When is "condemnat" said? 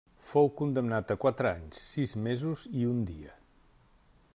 0.61-1.13